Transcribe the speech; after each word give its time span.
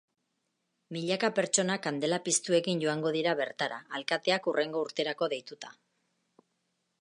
Milaka 0.95 1.29
pertsona 1.39 1.75
kandela 1.83 2.19
piztuekin 2.29 2.81
joango 2.85 3.11
dira 3.17 3.35
bertara, 3.43 3.79
alkatesak 4.01 4.51
hurrengo 4.53 4.83
urterako 4.89 5.29
deituta. 5.35 5.71